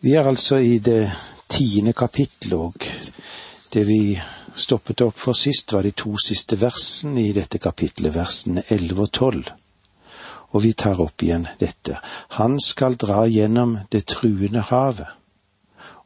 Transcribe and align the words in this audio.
Vi 0.00 0.14
er 0.16 0.24
altså 0.24 0.56
i 0.56 0.78
det 0.78 1.10
tiende 1.52 1.92
kapittel, 1.92 2.54
og 2.54 2.74
det 3.72 3.82
vi 3.84 4.16
stoppet 4.56 5.02
opp 5.04 5.18
for 5.20 5.36
sist, 5.36 5.74
var 5.76 5.84
de 5.84 5.92
to 5.92 6.14
siste 6.16 6.56
versene 6.56 7.26
i 7.28 7.34
dette 7.36 7.60
kapittelet, 7.60 8.14
versene 8.14 8.64
elleve 8.72 9.04
og 9.04 9.12
tolv. 9.12 9.50
Og 10.56 10.64
vi 10.64 10.72
tar 10.72 11.02
opp 11.04 11.20
igjen 11.22 11.44
dette. 11.60 11.98
Han 12.40 12.56
skal 12.64 12.96
dra 12.96 13.26
gjennom 13.28 13.76
det 13.92 14.06
truende 14.14 14.62
havet 14.70 15.12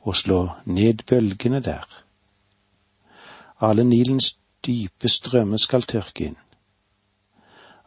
og 0.04 0.18
slå 0.18 0.40
ned 0.66 1.06
bølgene 1.06 1.62
der. 1.62 1.86
Alle 3.62 3.86
Nilens 3.86 4.34
dype 4.66 5.08
strømmer 5.08 5.62
skal 5.62 5.86
tørke 5.86 6.32
inn. 6.32 6.40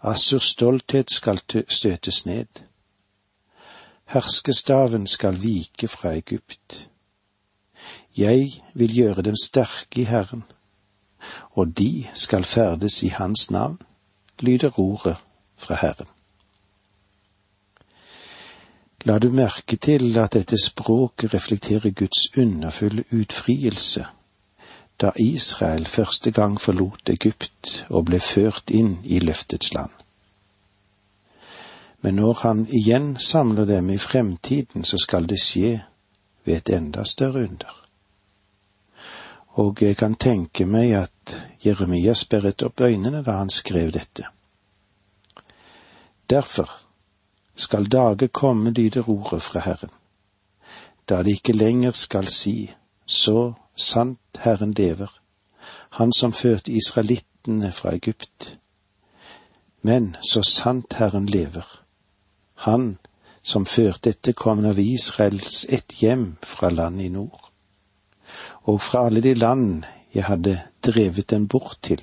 Assurs 0.07 0.53
stolthet 0.55 1.11
skal 1.11 1.43
støtes 1.43 2.23
ned 2.25 2.63
Herskestaven 4.07 5.07
skal 5.07 5.41
vike 5.41 5.87
fra 5.87 6.13
Egypt. 6.15 6.89
Jeg 8.17 8.63
vil 8.73 8.95
gjøre 8.95 9.21
dem 9.21 9.35
sterke 9.43 10.01
i 10.01 10.03
Herren, 10.03 10.43
og 11.51 11.77
de 11.77 12.07
skal 12.13 12.43
ferdes 12.43 13.03
i 13.03 13.07
Hans 13.07 13.51
navn, 13.51 13.81
lyder 14.39 14.79
ordet 14.79 15.17
fra 15.57 15.75
Herren. 15.75 16.07
La 19.03 19.19
du 19.19 19.29
merke 19.29 19.75
til 19.75 20.17
at 20.17 20.33
dette 20.33 20.57
språket 20.65 21.33
reflekterer 21.33 21.91
Guds 21.91 22.37
underfulle 22.37 23.03
utfrielse 23.11 24.05
da 25.01 25.11
Israel 25.19 25.85
første 25.85 26.31
gang 26.31 26.61
forlot 26.61 27.09
Egypt 27.09 27.85
og 27.89 28.05
ble 28.05 28.19
ført 28.19 28.71
inn 28.73 28.97
i 29.03 29.19
løftets 29.19 29.73
land 29.73 30.06
men 32.01 32.15
når 32.15 32.33
han 32.33 32.67
igjen 32.69 33.17
samler 33.19 33.65
dem 33.65 33.89
i 33.89 33.97
fremtiden, 33.97 34.85
så 34.85 34.97
skal 34.97 35.29
det 35.29 35.39
skje 35.41 35.81
ved 36.45 36.55
et 36.55 36.69
enda 36.69 37.03
større 37.03 37.43
under. 37.49 37.83
Og 39.57 39.81
jeg 39.81 39.97
kan 39.97 40.15
tenke 40.15 40.65
meg 40.65 40.93
at 40.93 41.37
Jeremia 41.65 42.13
sperret 42.13 42.61
opp 42.63 42.81
øynene 42.81 43.23
da 43.25 43.39
han 43.39 43.49
skrev 43.49 43.91
dette. 43.91 44.27
Derfor 46.29 46.69
skal 47.55 47.89
dager 47.89 48.27
komme, 48.27 48.71
lyder 48.71 49.09
ordet 49.09 49.41
fra 49.41 49.59
Herren, 49.59 49.89
da 51.09 51.23
de 51.23 51.31
ikke 51.31 51.57
lenger 51.57 51.91
skal 51.91 52.27
si, 52.27 52.71
så 53.05 53.53
sant 53.75 54.19
Herren 54.39 54.73
lever, 54.73 55.09
Han 55.89 56.13
som 56.13 56.33
førte 56.33 56.71
israelittene 56.71 57.71
fra 57.71 57.95
Egypt. 57.95 58.57
Men 59.81 60.15
så 60.21 60.43
sant 60.43 60.93
Herren 60.93 61.25
lever, 61.25 61.65
han 62.57 62.97
som 63.47 63.65
førte 63.65 64.09
etterkommerne 64.09 64.73
av 64.73 64.79
Israels 64.79 65.65
ett 65.69 66.01
hjem 66.01 66.35
fra 66.43 66.69
landet 66.69 67.05
i 67.05 67.09
nord, 67.13 67.43
og 68.67 68.81
fra 68.81 69.05
alle 69.07 69.21
de 69.21 69.33
land 69.37 69.85
jeg 70.13 70.25
hadde 70.27 70.57
drevet 70.83 71.29
dem 71.29 71.47
bort 71.47 71.77
til, 71.81 72.01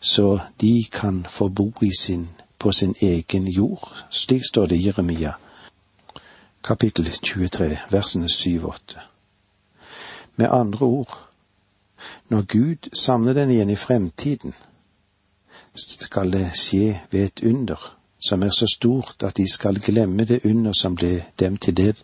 så 0.00 0.40
de 0.60 0.84
kan 0.92 1.24
få 1.30 1.48
bo 1.48 1.72
sin, 1.92 2.28
på 2.58 2.72
sin 2.72 2.94
egen 3.00 3.46
jord. 3.46 3.88
Slik 4.10 4.44
står 4.44 4.66
det 4.66 4.76
i 4.76 4.86
Jeremia, 4.86 5.32
kapittel 6.64 7.08
23, 7.22 7.78
versene 7.90 8.28
7 8.28 8.64
og 8.64 8.68
8. 8.68 9.00
Med 10.36 10.48
andre 10.50 10.86
ord, 10.86 11.18
når 12.28 12.42
Gud 12.42 12.90
samler 12.92 13.32
den 13.32 13.50
igjen 13.50 13.70
i 13.70 13.76
fremtiden, 13.76 14.54
skal 15.74 16.32
det 16.32 16.50
skje 16.54 17.00
ved 17.10 17.24
et 17.24 17.42
under 17.46 17.97
som 18.20 18.42
er 18.42 18.50
så 18.50 18.66
stort 18.66 19.22
at 19.22 19.36
de 19.36 19.46
skal 19.52 19.80
glemme 19.80 20.24
det 20.24 20.40
under 20.44 20.72
som 20.72 20.94
ble 20.94 21.24
dem 21.38 21.56
til 21.56 21.76
del 21.76 21.96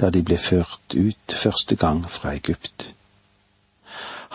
da 0.00 0.10
de 0.10 0.22
ble 0.22 0.38
ført 0.38 0.94
ut 0.94 1.34
første 1.34 1.76
gang 1.76 2.04
fra 2.10 2.34
Egypt. 2.34 2.94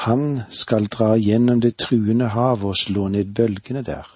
Han 0.05 0.41
skal 0.49 0.87
dra 0.87 1.15
gjennom 1.17 1.61
det 1.61 1.77
truende 1.77 2.27
havet 2.35 2.69
og 2.71 2.77
slå 2.77 3.07
ned 3.07 3.33
bølgene 3.35 3.83
der. 3.83 4.07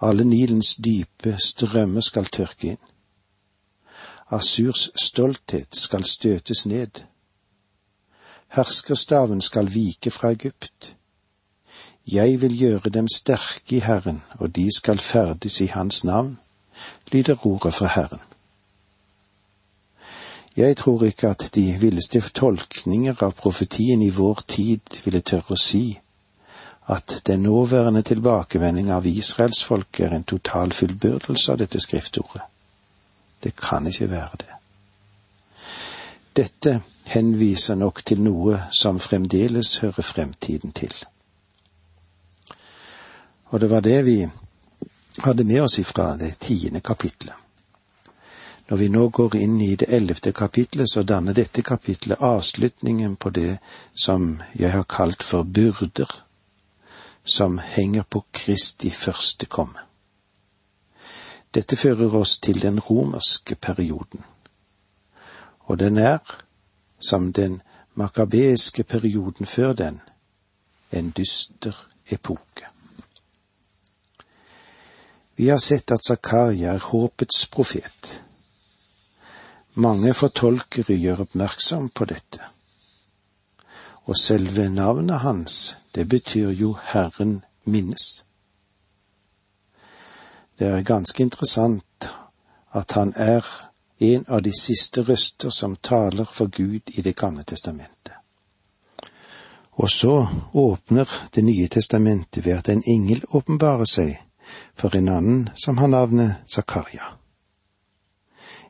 Alle 0.00 0.24
Nilens 0.24 0.76
dype 0.84 1.36
strømmer 1.42 2.00
skal 2.00 2.26
tørke 2.26 2.74
inn. 2.74 2.82
Asurs 4.30 4.90
stolthet 4.94 5.76
skal 5.76 6.04
støtes 6.04 6.66
ned. 6.66 7.02
Herskerstaven 8.48 9.40
skal 9.40 9.74
vike 9.74 10.10
fra 10.10 10.30
Egypt. 10.30 10.94
Jeg 12.12 12.40
vil 12.40 12.58
gjøre 12.58 12.90
dem 12.90 13.08
sterke 13.08 13.76
i 13.76 13.78
Herren, 13.84 14.22
og 14.38 14.56
de 14.56 14.70
skal 14.76 14.98
ferdes 14.98 15.60
i 15.60 15.66
Hans 15.66 16.04
navn, 16.04 16.38
lyder 17.12 17.46
ordet 17.46 17.74
fra 17.74 17.86
Herren. 17.86 18.20
Jeg 20.56 20.76
tror 20.76 21.04
ikke 21.04 21.28
at 21.28 21.50
de 21.54 21.76
villeste 21.80 22.20
tolkninger 22.20 23.22
av 23.22 23.32
profetien 23.32 24.02
i 24.02 24.08
vår 24.10 24.40
tid 24.48 25.02
ville 25.04 25.20
tørre 25.20 25.54
å 25.54 25.60
si 25.60 25.98
at 26.88 27.20
den 27.26 27.44
nåværende 27.44 28.02
tilbakevending 28.02 28.88
av 28.90 29.06
israelsfolket 29.06 30.06
er 30.06 30.16
en 30.16 30.24
total 30.24 30.72
fullbyrdelse 30.72 31.52
av 31.52 31.60
dette 31.60 31.80
skriftordet. 31.80 32.42
Det 33.44 33.52
kan 33.56 33.86
ikke 33.86 34.10
være 34.10 34.40
det. 34.40 34.56
Dette 36.36 36.80
henviser 37.12 37.74
nok 37.74 38.02
til 38.06 38.24
noe 38.24 38.62
som 38.72 38.98
fremdeles 38.98 39.76
hører 39.84 40.02
fremtiden 40.02 40.72
til. 40.72 40.94
Og 43.50 43.60
det 43.60 43.70
var 43.70 43.80
det 43.80 44.02
vi 44.04 44.28
hadde 45.24 45.44
med 45.44 45.62
oss 45.62 45.78
ifra 45.78 46.16
det 46.16 46.38
tiende 46.38 46.80
kapitlet. 46.80 47.34
Når 48.68 48.76
vi 48.76 48.88
nå 48.88 49.08
går 49.08 49.36
inn 49.36 49.60
i 49.64 49.74
det 49.80 49.88
ellevte 49.88 50.32
kapitlet, 50.32 50.90
så 50.92 51.02
danner 51.02 51.32
dette 51.32 51.62
kapitlet 51.62 52.20
avslutningen 52.20 53.16
på 53.16 53.30
det 53.30 53.58
som 53.94 54.42
jeg 54.52 54.72
har 54.72 54.84
kalt 54.84 55.24
for 55.24 55.42
byrder, 55.42 56.10
som 57.24 57.58
henger 57.58 58.02
på 58.02 58.24
Kristi 58.32 58.90
første 58.90 59.46
komme. 59.46 59.80
Dette 61.54 61.76
fører 61.76 62.14
oss 62.14 62.36
til 62.44 62.60
den 62.60 62.80
romerske 62.80 63.56
perioden, 63.56 64.20
og 65.64 65.78
den 65.78 65.98
er, 65.98 66.20
som 67.00 67.32
den 67.32 67.62
makabeiske 67.94 68.84
perioden 68.84 69.46
før 69.46 69.72
den, 69.72 70.00
en 70.92 71.10
dyster 71.16 71.86
epoke. 72.10 72.68
Vi 75.38 75.48
har 75.48 75.58
sett 75.58 75.90
at 75.90 76.04
Zakaria 76.04 76.72
er 76.74 76.82
håpets 76.82 77.44
profet. 77.46 78.22
Mange 79.78 80.10
fortolkere 80.10 80.96
gjør 80.98 81.22
oppmerksom 81.28 81.84
på 81.94 82.08
dette. 82.10 82.42
Og 84.10 84.18
selve 84.18 84.66
navnet 84.68 85.22
hans, 85.22 85.76
det 85.94 86.08
betyr 86.10 86.50
jo 86.50 86.72
Herren 86.90 87.44
minnes. 87.70 88.24
Det 90.58 90.66
er 90.66 90.82
ganske 90.82 91.22
interessant 91.22 92.10
at 92.74 92.98
han 92.98 93.14
er 93.14 93.46
en 94.10 94.26
av 94.26 94.42
de 94.42 94.50
siste 94.50 95.06
røster 95.06 95.54
som 95.54 95.76
taler 95.76 96.26
for 96.26 96.50
Gud 96.50 96.90
i 96.98 97.02
Det 97.02 97.14
gamle 97.16 97.44
testamentet. 97.44 98.14
Og 99.72 99.90
så 99.90 100.26
åpner 100.52 101.06
Det 101.34 101.44
nye 101.44 101.68
testamentet 101.68 102.46
ved 102.46 102.58
at 102.58 102.68
en 102.68 102.82
engel 102.86 103.22
åpenbarer 103.30 103.86
seg 103.86 104.18
for 104.74 104.96
en 104.96 105.08
annen 105.08 105.50
som 105.54 105.78
har 105.78 105.86
navnet 105.86 106.34
Zakaria. 106.54 107.02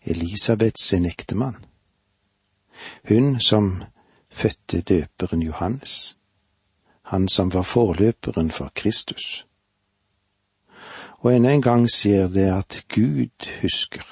Elisabeths 0.03 0.93
ektemann. 0.93 1.56
Hun 3.09 3.41
som 3.41 3.83
fødte 4.31 4.81
døperen 4.81 5.43
Johannes, 5.43 6.16
han 7.03 7.28
som 7.28 7.55
var 7.55 7.62
forløperen 7.62 8.50
for 8.50 8.72
Kristus. 8.75 9.47
Og 11.19 11.37
enda 11.37 11.50
en 11.53 11.62
gang 11.62 11.91
sier 11.91 12.28
det 12.28 12.47
at 12.53 12.84
Gud 12.89 13.49
husker. 13.62 14.05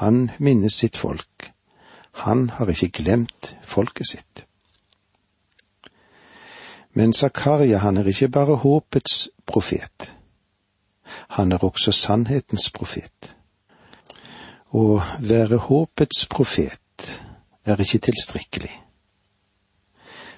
Han 0.00 0.30
minnes 0.38 0.74
sitt 0.74 0.96
folk. 0.96 1.52
Han 2.12 2.50
har 2.50 2.66
ikke 2.66 2.88
glemt 2.88 3.54
folket 3.62 4.08
sitt. 4.08 4.46
Men 6.92 7.12
Zakaria, 7.12 7.78
han 7.78 7.96
er 7.96 8.08
ikke 8.08 8.28
bare 8.28 8.56
håpets 8.56 9.28
profet 9.46 10.15
han 11.28 11.52
er 11.52 11.64
også 11.64 11.92
sannhetens 11.92 12.70
profet. 12.70 13.36
Å 14.74 15.00
være 15.20 15.60
håpets 15.68 16.26
profet 16.30 17.12
er 17.66 17.80
ikke 17.82 18.02
tilstrekkelig, 18.08 18.72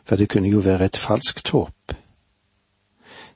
for 0.05 0.17
det 0.17 0.29
kunne 0.33 0.51
jo 0.51 0.61
være 0.65 0.89
et 0.89 1.01
falskt 1.01 1.53
håp, 1.53 1.95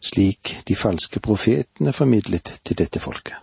slik 0.02 0.58
de 0.68 0.76
falske 0.76 1.20
profetene 1.20 1.92
formidlet 1.92 2.58
til 2.64 2.78
dette 2.78 3.00
folket. 3.00 3.36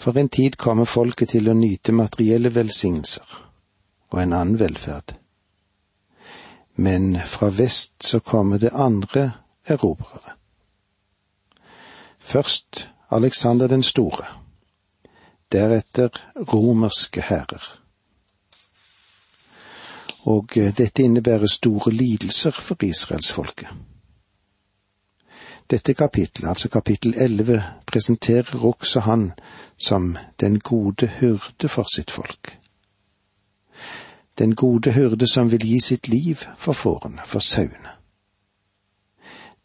For 0.00 0.16
en 0.16 0.30
tid 0.32 0.56
kommer 0.56 0.88
folket 0.88 1.34
til 1.34 1.50
å 1.50 1.54
nyte 1.56 1.92
materielle 1.92 2.48
velsignelser 2.54 3.34
og 4.10 4.22
en 4.22 4.32
annen 4.32 4.56
velferd. 4.60 5.12
Men 6.80 7.12
fra 7.28 7.50
vest 7.52 8.06
så 8.08 8.22
kommer 8.24 8.58
det 8.58 8.72
andre 8.72 9.26
erobrere. 9.68 10.39
Først 12.30 12.88
Alexander 13.10 13.66
den 13.66 13.82
store. 13.82 14.24
deretter 15.52 16.08
romerske 16.52 17.20
hærer. 17.20 17.80
Og 20.22 20.48
eh, 20.56 20.76
dette 20.76 21.02
innebærer 21.02 21.46
store 21.46 21.92
lidelser 21.92 22.50
for 22.50 22.76
israelsfolket. 22.82 23.68
Dette 25.70 25.94
kapittelet, 25.94 26.48
altså 26.48 26.68
kapittel 26.68 27.14
elleve, 27.18 27.62
presenterer 27.86 28.64
også 28.64 29.00
han 29.00 29.32
som 29.78 30.16
den 30.40 30.60
gode 30.60 31.06
hyrde 31.06 31.68
for 31.68 31.86
sitt 31.94 32.10
folk. 32.10 32.58
Den 34.38 34.54
gode 34.54 34.92
hyrde 34.92 35.26
som 35.26 35.50
vil 35.50 35.66
gi 35.66 35.80
sitt 35.80 36.08
liv 36.08 36.36
for 36.56 36.72
fårene, 36.72 37.20
for 37.24 37.38
sauene. 37.38 37.99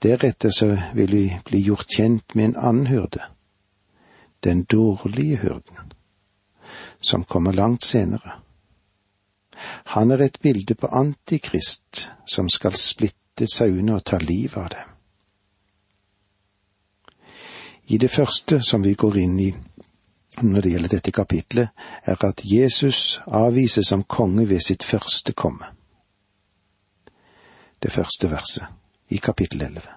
Deretter 0.03 0.51
så 0.51 0.77
vil 0.93 1.11
vi 1.11 1.39
bli 1.45 1.59
gjort 1.59 1.89
kjent 1.89 2.35
med 2.35 2.45
en 2.45 2.55
annen 2.55 2.87
hyrde, 2.87 3.23
den 4.43 4.63
dårlige 4.63 5.37
hyrden, 5.37 5.93
som 6.99 7.23
kommer 7.23 7.53
langt 7.53 7.83
senere. 7.83 8.41
Han 9.95 10.11
er 10.11 10.21
et 10.21 10.39
bilde 10.41 10.75
på 10.75 10.87
Antikrist, 10.87 12.09
som 12.27 12.49
skal 12.49 12.75
splitte 12.75 13.47
sauene 13.47 13.95
og 13.95 14.03
ta 14.05 14.19
livet 14.19 14.57
av 14.57 14.69
dem. 14.75 14.91
I 17.87 17.97
det 17.97 18.09
første 18.11 18.61
som 18.65 18.83
vi 18.83 18.93
går 18.93 19.17
inn 19.21 19.39
i 19.39 19.51
når 20.41 20.61
det 20.61 20.71
gjelder 20.71 20.91
dette 20.91 21.11
kapitlet, 21.15 21.69
er 22.03 22.25
at 22.25 22.41
Jesus 22.43 23.21
avvises 23.27 23.87
som 23.87 24.03
konge 24.03 24.49
ved 24.49 24.59
sitt 24.59 24.83
første 24.83 25.31
komme. 25.33 25.69
Det 27.79 27.91
første 27.91 28.31
verset 28.31 28.74
i 29.09 29.17
kapittel 29.17 29.61
elleve. 29.61 29.89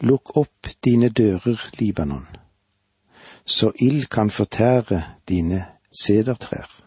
Lukk 0.00 0.36
opp 0.36 0.68
dine 0.84 1.08
dører, 1.08 1.70
Libanon, 1.78 2.26
så 3.44 3.72
ild 3.80 4.06
kan 4.06 4.30
fortære 4.30 5.02
dine 5.28 5.64
sedertrær. 6.02 6.82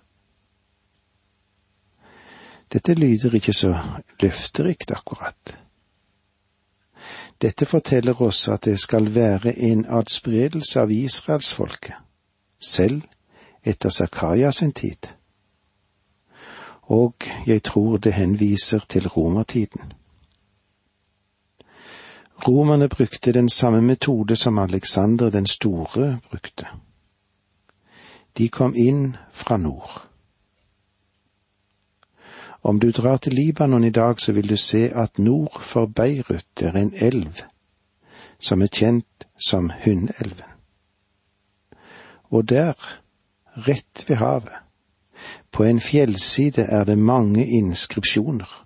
Dette 2.73 2.93
lyder 2.93 3.33
ikke 3.33 3.53
så 3.53 3.77
løfterikt 4.21 4.91
akkurat. 4.91 5.59
Dette 7.41 7.65
forteller 7.65 8.21
oss 8.21 8.47
at 8.47 8.65
det 8.65 8.79
skal 8.79 9.15
være 9.15 9.59
en 9.59 9.85
adspredelse 9.85 10.79
av 10.79 10.91
israelsfolket, 10.91 11.95
selv 12.59 13.01
etter 13.63 13.89
Zakaria 13.89 14.51
sin 14.51 14.73
tid. 14.73 15.07
Og 16.81 17.15
jeg 17.47 17.63
tror 17.63 17.97
det 17.97 18.13
henviser 18.13 18.79
til 18.89 19.07
romertiden. 19.07 19.93
Romerne 22.47 22.89
brukte 22.89 23.31
den 23.31 23.49
samme 23.49 23.81
metode 23.81 24.35
som 24.35 24.57
Alexander 24.57 25.29
den 25.29 25.45
store 25.45 26.19
brukte. 26.29 26.67
De 28.37 28.47
kom 28.49 28.75
inn 28.75 29.17
fra 29.31 29.57
nord. 29.57 30.09
Om 32.61 32.79
du 32.79 32.91
drar 32.91 33.17
til 33.17 33.33
Libanon 33.33 33.83
i 33.83 33.89
dag, 33.89 34.21
så 34.21 34.31
vil 34.31 34.49
du 34.49 34.57
se 34.57 34.89
at 34.95 35.19
nord 35.19 35.61
for 35.61 35.85
Beirut 35.85 36.61
er 36.61 36.75
en 36.75 36.93
elv 36.95 37.43
som 38.39 38.61
er 38.61 38.67
kjent 38.67 39.27
som 39.49 39.71
Hundelven. 39.83 40.55
Og 42.31 42.49
der, 42.49 42.73
rett 43.67 44.05
ved 44.07 44.15
havet, 44.15 44.55
på 45.51 45.63
en 45.63 45.79
fjellside 45.79 46.61
er 46.61 46.83
det 46.83 46.97
mange 46.97 47.47
inskripsjoner 47.47 48.65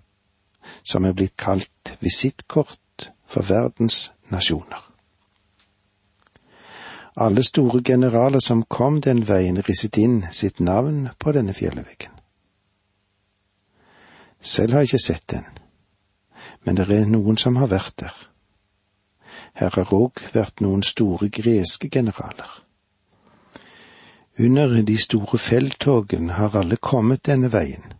som 0.82 1.04
er 1.04 1.12
blitt 1.12 1.36
kalt 1.36 1.96
visittkort 2.00 2.78
for 3.26 3.42
verdens 3.42 4.12
nasjoner. 4.30 4.90
Alle 7.16 7.42
store 7.42 7.82
generaler 7.82 8.40
som 8.40 8.64
kom 8.68 9.00
den 9.00 9.22
veien, 9.28 9.62
risset 9.62 9.96
inn 9.96 10.24
sitt 10.32 10.60
navn 10.60 11.08
på 11.18 11.32
denne 11.32 11.54
fjellveggen. 11.54 12.10
Selv 14.40 14.72
har 14.72 14.82
jeg 14.82 14.94
ikke 14.94 15.06
sett 15.06 15.28
den, 15.30 15.44
men 16.64 16.76
det 16.76 16.88
er 16.90 17.06
noen 17.06 17.38
som 17.40 17.56
har 17.56 17.70
vært 17.70 17.94
der. 18.02 18.16
Her 19.54 19.70
har 19.78 19.94
òg 19.94 20.20
vært 20.34 20.60
noen 20.60 20.82
store 20.82 21.30
greske 21.30 21.88
generaler. 21.88 22.50
Under 24.38 24.82
de 24.82 24.96
store 24.98 25.38
felttogene 25.38 26.34
har 26.34 26.56
alle 26.58 26.76
kommet 26.76 27.22
denne 27.26 27.52
veien, 27.52 27.92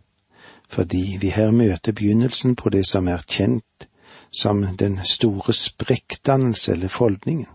fordi 0.67 1.15
vi 1.21 1.31
her 1.31 1.51
møter 1.51 1.95
begynnelsen 1.95 2.57
på 2.59 2.69
det 2.69 2.83
som 2.87 3.07
er 3.07 3.23
kjent 3.23 3.63
som 4.35 4.77
den 4.77 4.99
store 5.03 5.53
sprekkdannelse 5.53 6.71
eller 6.71 6.87
foldningen, 6.87 7.47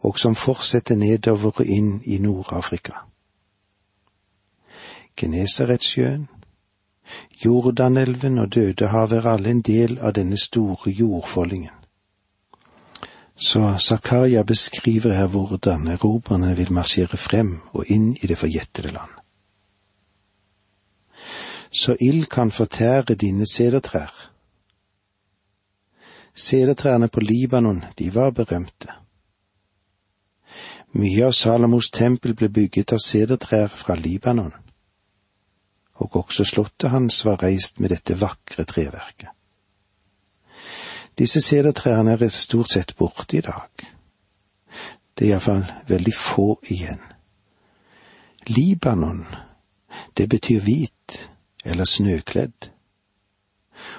og 0.00 0.18
som 0.18 0.34
fortsetter 0.34 0.96
nedover 0.96 1.60
og 1.60 1.66
inn 1.66 2.00
i 2.04 2.18
Nord-Afrika. 2.18 2.92
Genesaretsjøen, 5.16 6.28
Jordanelven 7.44 8.38
og 8.38 8.54
Dødehavet 8.54 9.18
er 9.18 9.26
alle 9.26 9.50
en 9.50 9.62
del 9.62 9.98
av 9.98 10.12
denne 10.12 10.38
store 10.38 10.90
jordfoldingen. 10.90 11.74
Så 13.36 13.76
Zakaria 13.78 14.42
beskriver 14.42 15.12
her 15.12 15.26
hvordan 15.26 15.88
erobrerne 15.88 16.56
vil 16.56 16.72
marsjere 16.72 17.16
frem 17.16 17.60
og 17.72 17.88
inn 17.88 18.12
i 18.22 18.26
det 18.26 18.36
forjettede 18.38 18.92
land. 18.92 19.10
Så 21.72 21.96
ild 22.00 22.26
kan 22.26 22.50
fortære 22.50 23.14
dine 23.14 23.46
sedertrær. 23.46 24.29
Sedertrærne 26.40 27.08
på 27.08 27.20
Libanon, 27.20 27.84
de 27.98 28.08
var 28.14 28.30
berømte. 28.30 28.96
Mye 30.96 31.28
av 31.28 31.36
Salomos 31.36 31.90
tempel 31.94 32.34
ble 32.34 32.48
bygget 32.48 32.96
av 32.96 33.02
sedertrær 33.04 33.68
fra 33.68 33.94
Libanon 33.94 34.54
og 36.00 36.16
også 36.16 36.44
slottet 36.44 36.90
hans 36.90 37.24
var 37.24 37.42
reist 37.42 37.80
med 37.80 37.92
dette 37.92 38.16
vakre 38.20 38.64
treverket. 38.64 39.28
Disse 41.18 41.42
sedertrærne 41.44 42.16
er 42.16 42.32
stort 42.32 42.72
sett 42.72 42.94
borte 42.96 43.36
i 43.36 43.44
dag. 43.44 43.84
Det 45.14 45.26
er 45.26 45.34
iallfall 45.34 45.66
veldig 45.88 46.14
få 46.16 46.54
igjen. 46.72 47.00
Libanon, 48.48 49.26
det 50.16 50.28
betyr 50.32 50.64
hvit 50.64 51.18
eller 51.64 51.84
snøkledd, 51.84 52.70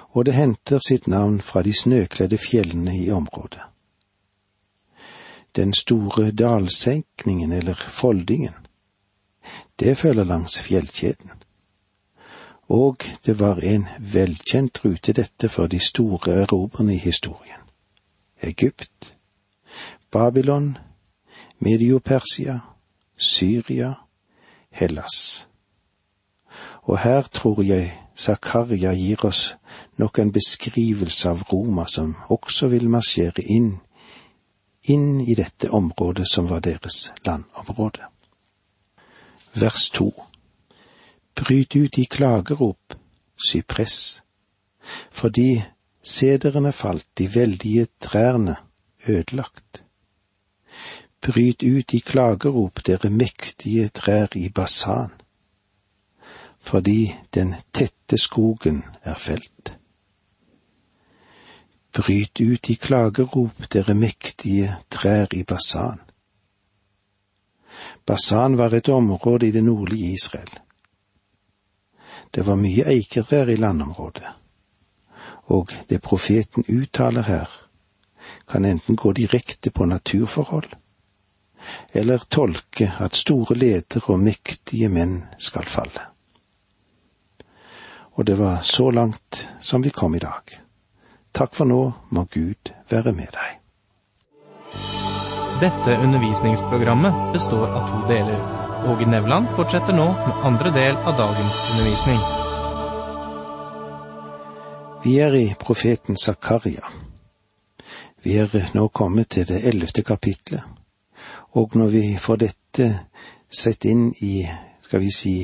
og 0.09 0.25
det 0.25 0.33
henter 0.33 0.79
sitt 0.87 1.07
navn 1.07 1.41
fra 1.41 1.61
de 1.61 1.73
snøkledde 1.73 2.37
fjellene 2.37 2.97
i 2.97 3.11
området. 3.11 3.61
Den 5.55 5.73
store 5.73 6.31
dalsenkningen 6.31 7.51
eller 7.51 7.75
foldingen, 7.75 8.55
det 9.79 9.97
følger 9.97 10.23
langs 10.23 10.59
fjellkjeden 10.59 11.31
og 12.71 13.03
det 13.25 13.39
var 13.39 13.59
en 13.63 13.87
velkjent 13.99 14.85
rute 14.85 15.11
dette 15.13 15.49
for 15.49 15.67
de 15.67 15.79
store 15.79 16.31
erobrerne 16.43 16.93
i 16.93 16.97
historien. 16.97 17.59
Egypt, 18.41 19.17
Babylon, 20.11 20.77
Mediopersia, 21.59 22.59
Syria, 23.17 23.93
Hellas. 24.69 25.47
Og 26.81 26.99
her 26.99 27.21
tror 27.21 27.63
jeg 27.63 28.00
Zakaria 28.15 28.93
gir 28.93 29.25
oss 29.25 29.55
nok 29.97 30.19
en 30.19 30.31
beskrivelse 30.31 31.29
av 31.29 31.43
Roma 31.51 31.87
som 31.87 32.15
også 32.29 32.67
vil 32.73 32.89
marsjere 32.89 33.43
inn, 33.43 33.73
inn 34.83 35.21
i 35.21 35.35
dette 35.37 35.69
området 35.69 36.27
som 36.29 36.49
var 36.49 36.63
deres 36.65 37.11
landområde. 37.25 38.07
Vers 39.53 39.89
to. 39.89 40.11
Bryt 41.35 41.75
ut 41.75 41.97
i 41.97 42.05
klagerop, 42.05 42.95
sypress, 43.35 44.21
fordi 45.11 45.63
sederne 46.03 46.71
falt, 46.71 47.07
de 47.17 47.27
veldige 47.35 47.87
trærne 47.99 48.55
ødelagt. 49.07 49.83
Bryt 51.21 51.63
ut 51.63 51.93
i 51.93 51.99
klagerop, 51.99 52.85
dere 52.85 53.09
mektige 53.09 53.89
trær 53.89 54.27
i 54.35 54.49
basan, 54.49 55.11
fordi 56.61 57.15
den 57.33 57.55
tette 57.73 58.17
skogen 58.17 58.83
er 59.03 59.15
felt. 59.15 59.77
Bryt 61.91 62.39
ut 62.39 62.69
i 62.69 62.75
klagerop, 62.75 63.67
dere 63.73 63.93
mektige 63.93 64.77
trær 64.89 65.33
i 65.35 65.43
Basan. 65.43 65.99
Basan 68.05 68.57
var 68.57 68.73
et 68.73 68.89
område 68.89 69.47
i 69.47 69.51
det 69.51 69.63
nordlige 69.63 70.13
Israel. 70.13 70.59
Det 72.31 72.45
var 72.47 72.55
mye 72.55 72.85
eikertrær 72.87 73.49
i 73.51 73.57
landområdet, 73.59 74.27
og 75.51 75.73
det 75.89 76.01
profeten 76.01 76.63
uttaler 76.69 77.27
her, 77.27 77.49
kan 78.47 78.65
enten 78.65 78.95
gå 78.95 79.11
direkte 79.11 79.71
på 79.71 79.85
naturforhold, 79.85 80.71
eller 81.93 82.23
tolke 82.29 82.93
at 82.99 83.15
store 83.15 83.55
ledere 83.55 84.13
og 84.13 84.23
mektige 84.23 84.89
menn 84.89 85.23
skal 85.39 85.67
falle. 85.67 86.10
Og 88.15 88.25
det 88.25 88.35
var 88.39 88.61
så 88.61 88.91
langt 88.91 89.47
som 89.61 89.81
vi 89.81 89.89
kom 89.89 90.15
i 90.15 90.19
dag. 90.19 90.61
Takk 91.31 91.55
for 91.55 91.65
nå, 91.65 91.81
må 92.09 92.25
Gud 92.31 92.73
være 92.91 93.13
med 93.15 93.31
deg. 93.31 93.57
Dette 95.61 95.95
undervisningsprogrammet 96.03 97.31
består 97.33 97.69
av 97.69 97.87
to 97.87 98.01
deler. 98.09 98.39
Åge 98.91 99.05
Nevland 99.05 99.51
fortsetter 99.55 99.93
nå 99.93 100.07
med 100.11 100.45
andre 100.49 100.71
del 100.73 100.97
av 100.97 101.17
dagens 101.17 101.59
undervisning. 101.71 102.19
Vi 105.03 105.19
er 105.21 105.37
i 105.37 105.45
profeten 105.59 106.17
Zakaria. 106.17 106.89
Vi 108.23 108.35
er 108.37 108.49
nå 108.73 108.87
kommet 108.87 109.29
til 109.37 109.47
det 109.49 109.63
ellevte 109.69 110.03
kapitlet, 110.05 110.61
og 111.57 111.77
når 111.77 111.93
vi 111.93 112.03
får 112.21 112.41
dette 112.43 112.89
sett 113.49 113.85
inn 113.85 114.11
i, 114.21 114.43
skal 114.81 115.01
vi 115.01 115.09
si, 115.13 115.35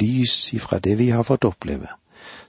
lys 0.00 0.54
ifra 0.56 0.80
det 0.80 0.98
vi 1.00 1.10
har 1.12 1.24
fått 1.24 1.44
oppleve, 1.48 1.88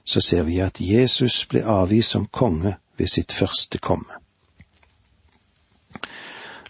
så 0.04 0.20
ser 0.20 0.42
vi 0.42 0.58
at 0.64 0.80
Jesus 0.80 1.44
ble 1.46 1.64
avvist 1.64 2.16
som 2.16 2.26
konge 2.26 2.76
ved 2.98 3.06
sitt 3.06 3.32
første 3.32 3.78
komme. 3.78 4.20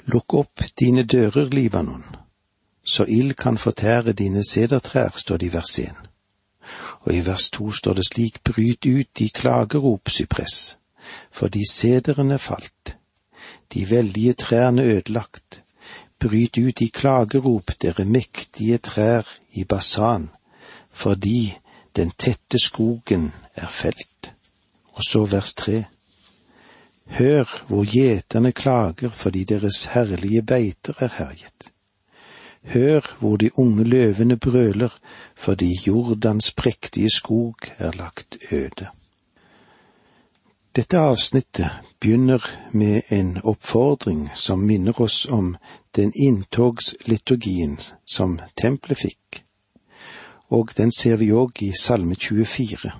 Lukk 0.08 0.34
opp 0.34 0.62
dine 0.80 1.02
dører, 1.04 1.50
Libanon, 1.52 2.04
så 2.84 3.04
ild 3.04 3.34
kan 3.34 3.58
fortære 3.58 4.12
dine 4.12 4.44
sedertrær, 4.44 5.12
står 5.16 5.36
det 5.36 5.46
i 5.46 5.52
vers 5.52 5.78
1. 5.78 5.90
Og 7.00 7.14
i 7.14 7.20
vers 7.26 7.50
2 7.50 7.72
står 7.72 7.94
det 7.94 8.06
slik, 8.06 8.40
bryt 8.44 8.86
ut 8.86 9.20
i 9.20 9.28
klagerop, 9.28 10.08
sypress, 10.08 10.78
fordi 11.30 11.64
sederne 11.70 12.38
falt, 12.38 12.96
de 13.74 13.90
veldige 13.90 14.32
trærne 14.32 14.82
ødelagt, 14.82 15.62
bryt 16.18 16.58
ut 16.58 16.80
i 16.80 16.86
klagerop, 16.86 17.70
dere 17.82 18.04
mektige 18.04 18.78
trær 18.78 19.28
i 19.52 19.64
Basan, 19.64 20.30
fordi 20.90 21.58
den 21.98 22.12
tette 22.18 22.58
skogen 22.62 23.32
er 23.54 23.66
felt. 23.66 24.32
Og 24.94 25.02
så 25.02 25.24
vers 25.26 25.54
tre. 25.54 25.84
Hør 27.18 27.64
hvor 27.68 27.84
gjeterne 27.88 28.52
klager 28.52 29.10
fordi 29.10 29.44
deres 29.44 29.84
herlige 29.94 30.42
beiter 30.42 30.94
er 30.98 31.10
herjet. 31.18 31.72
Hør 32.62 33.16
hvor 33.18 33.36
de 33.36 33.50
unge 33.58 33.84
løvene 33.84 34.36
brøler 34.36 34.94
fordi 35.36 35.72
Jordans 35.86 36.52
prektige 36.52 37.10
skog 37.10 37.56
er 37.78 37.92
lagt 37.92 38.36
øde. 38.52 38.86
Dette 40.76 40.98
avsnittet 40.98 41.70
begynner 42.00 42.44
med 42.72 43.02
en 43.10 43.40
oppfordring 43.44 44.30
som 44.34 44.58
minner 44.58 45.00
oss 45.00 45.26
om 45.26 45.56
den 45.96 46.12
inntogsliturgien 46.14 47.80
som 48.06 48.38
tempelet 48.62 48.98
fikk, 48.98 49.47
og 50.48 50.72
den 50.76 50.92
ser 50.92 51.16
vi 51.16 51.30
òg 51.32 51.62
i 51.62 51.72
Salme 51.76 52.14
24, 52.14 52.92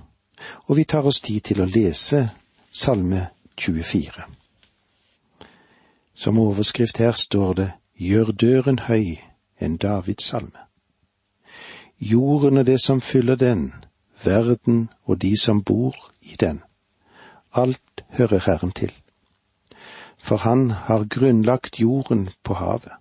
og 0.67 0.77
vi 0.77 0.83
tar 0.83 1.05
oss 1.09 1.21
tid 1.21 1.41
til 1.49 1.61
å 1.61 1.69
lese 1.69 2.29
Salme 2.71 3.27
24. 3.57 4.25
Som 6.13 6.39
overskrift 6.39 6.97
her 6.97 7.11
står 7.11 7.53
det 7.53 7.69
Gjør 7.99 8.31
døren 8.31 8.79
høy, 8.79 9.19
en 9.59 9.75
Davids-salme. 9.77 10.61
Jorden 11.99 12.57
og 12.57 12.65
det 12.65 12.77
som 12.79 13.01
fyller 13.01 13.35
den, 13.35 13.73
verden 14.23 14.89
og 15.03 15.21
de 15.21 15.33
som 15.41 15.63
bor 15.63 15.95
i 16.21 16.37
den. 16.39 16.61
Alt 17.51 18.05
hører 18.09 18.39
Herren 18.45 18.71
til. 18.71 18.93
For 20.17 20.37
han 20.37 20.69
har 20.71 21.09
grunnlagt 21.09 21.79
jorden 21.79 22.29
på 22.43 22.53
havet, 22.53 22.93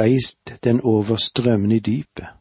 reist 0.00 0.52
den 0.64 0.80
over 0.80 1.16
strømmene 1.16 1.76
i 1.76 1.78
dypet. 1.78 2.39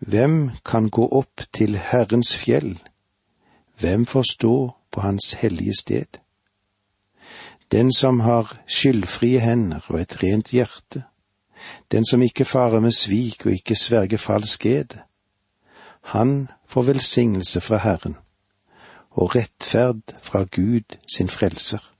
Hvem 0.00 0.50
kan 0.64 0.88
gå 0.88 1.08
opp 1.08 1.42
til 1.52 1.76
Herrens 1.76 2.36
fjell? 2.36 2.78
Hvem 3.78 4.06
får 4.06 4.22
stå 4.32 4.70
på 4.90 5.00
Hans 5.00 5.32
hellige 5.32 5.74
sted? 5.80 6.20
Den 7.72 7.92
som 7.92 8.20
har 8.20 8.56
skyldfrie 8.66 9.40
hender 9.40 9.84
og 9.88 10.00
et 10.00 10.22
rent 10.22 10.48
hjerte, 10.56 11.02
den 11.92 12.06
som 12.06 12.22
ikke 12.22 12.44
farer 12.44 12.80
med 12.80 12.92
svik 12.92 13.46
og 13.46 13.52
ikke 13.52 13.76
sverger 13.76 14.16
falsk 14.16 14.66
ed, 14.66 14.96
han 16.02 16.48
får 16.66 16.82
velsignelse 16.82 17.60
fra 17.60 17.76
Herren 17.76 18.16
og 19.10 19.36
rettferd 19.36 20.16
fra 20.22 20.44
Gud 20.44 20.96
sin 21.16 21.28
frelser. 21.28 21.92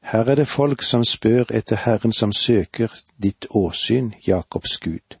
Her 0.00 0.24
er 0.24 0.34
det 0.34 0.48
folk 0.48 0.82
som 0.82 1.04
spør 1.04 1.44
etter 1.54 1.76
Herren 1.76 2.12
som 2.12 2.32
søker 2.32 2.88
ditt 3.22 3.46
åsyn, 3.50 4.12
Jakobs 4.26 4.78
Gud. 4.78 5.17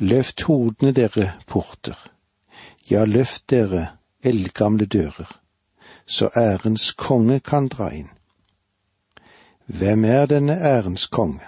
Løft 0.00 0.42
hodene 0.42 0.92
dere 0.92 1.32
porter, 1.46 1.98
ja, 2.90 3.04
løft 3.04 3.50
dere 3.50 3.86
eldgamle 4.24 4.86
dører, 4.86 5.28
så 6.06 6.30
ærens 6.36 6.92
konge 6.92 7.40
kan 7.40 7.68
dra 7.68 7.90
inn. 7.92 8.08
Hvem 9.66 10.04
er 10.04 10.26
denne 10.26 10.56
ærens 10.56 11.06
konge? 11.06 11.44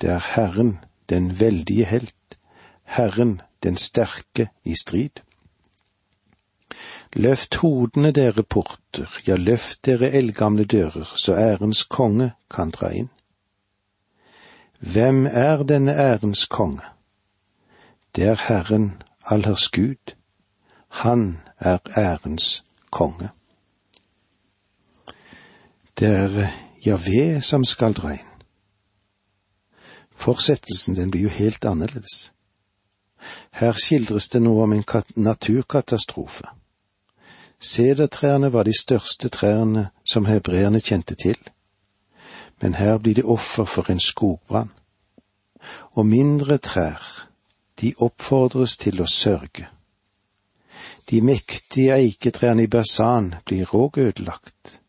Det 0.00 0.10
er 0.10 0.26
Herren, 0.34 0.78
den 1.08 1.40
veldige 1.40 1.84
helt, 1.84 2.38
Herren, 2.84 3.40
den 3.62 3.76
sterke 3.76 4.48
i 4.64 4.74
strid. 4.74 5.22
Løft 7.16 7.54
hodene 7.54 8.12
dere 8.12 8.42
porter, 8.42 9.20
ja, 9.26 9.36
løft 9.36 9.84
dere 9.86 10.10
eldgamle 10.10 10.64
dører, 10.64 11.12
så 11.16 11.34
ærens 11.34 11.82
konge 11.82 12.32
kan 12.50 12.70
dra 12.70 12.90
inn. 12.90 13.10
Hvem 14.80 15.26
er 15.26 15.62
denne 15.62 15.94
ærens 15.94 16.46
konge? 16.46 16.82
Det 18.16 18.24
er 18.24 18.40
Herren 18.48 19.02
allers 19.24 19.68
Gud. 19.68 20.14
Han 20.88 21.38
er 21.58 21.78
ærens 21.96 22.64
konge. 22.90 23.28
Det 25.98 26.08
er 26.08 26.48
Javé 26.86 27.40
som 27.40 27.64
skal 27.64 27.92
dra 27.92 28.12
inn. 28.12 28.26
Fortsettelsen 30.16 30.96
den 30.96 31.10
blir 31.10 31.22
jo 31.22 31.28
helt 31.28 31.64
annerledes. 31.64 32.32
Her 33.52 33.72
skildres 33.72 34.28
det 34.28 34.42
noe 34.42 34.62
om 34.62 34.72
en 34.72 34.84
naturkatastrofe. 35.16 36.44
Sedertrærne 37.60 38.52
var 38.52 38.62
de 38.62 38.72
største 38.80 39.28
trærne 39.28 39.90
som 40.04 40.26
hebreerne 40.26 40.80
kjente 40.80 41.14
til, 41.14 41.36
men 42.60 42.74
her 42.74 42.98
blir 42.98 43.14
de 43.14 43.22
offer 43.22 43.64
for 43.64 43.90
en 43.90 44.00
skogbrann. 44.00 44.70
Og 45.92 46.06
mindre 46.06 46.58
trær, 46.58 47.29
de 47.80 47.94
oppfordres 47.98 48.76
til 48.76 49.00
å 49.00 49.08
sørge. 49.08 49.68
De 51.10 51.20
mektige 51.20 51.96
eiketrærne 51.96 52.62
i 52.62 52.70
Basan 52.70 53.34
blir 53.44 53.74
òg 53.74 53.98
ødelagt. 53.98 54.80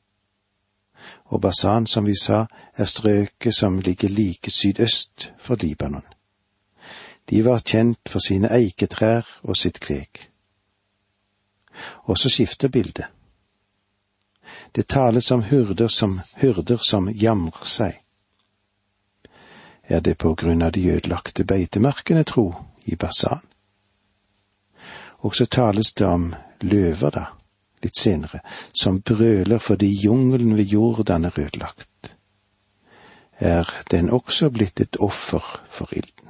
Og 1.26 1.42
Basan, 1.42 1.88
som 1.88 2.06
vi 2.06 2.16
sa, 2.16 2.46
er 2.78 2.86
strøket 2.86 3.56
som 3.56 3.80
ligger 3.80 4.10
like 4.10 4.52
sydøst 4.52 5.32
for 5.38 5.58
Libanon. 5.62 6.06
De 7.30 7.46
var 7.46 7.64
kjent 7.66 8.10
for 8.10 8.20
sine 8.20 8.52
eiketrær 8.52 9.28
og 9.44 9.58
sitt 9.58 9.80
kveg. 9.80 10.28
Og 12.04 12.18
så 12.18 12.30
skifter 12.30 12.68
bildet. 12.68 13.06
Det 14.76 14.88
tales 14.88 15.32
om 15.32 15.44
hyrder 15.44 15.88
som, 15.88 16.20
hyrder 16.38 16.78
som 16.78 17.10
jamrer 17.10 17.66
seg. 17.66 17.98
Er 19.84 20.00
det 20.00 20.18
på 20.18 20.36
grunn 20.36 20.62
av 20.62 20.72
de 20.72 20.86
ødelagte 20.92 21.44
beitemarkene, 21.44 22.24
tro, 22.24 22.52
i 22.86 22.96
Basan? 22.96 23.42
Og 25.22 25.36
så 25.36 25.46
tales 25.46 25.94
det 25.94 26.06
om 26.06 26.32
løver, 26.62 27.12
da, 27.12 27.26
litt 27.84 27.98
senere, 27.98 28.42
som 28.74 29.02
brøler 29.02 29.62
fordi 29.62 29.92
jungelen 30.04 30.56
ved 30.58 30.74
Jordan 30.74 31.26
er 31.26 31.40
ødelagt. 31.40 32.16
Er 33.42 33.70
den 33.92 34.10
også 34.10 34.50
blitt 34.50 34.82
et 34.82 34.98
offer 35.00 35.46
for 35.70 35.94
ilden? 35.94 36.30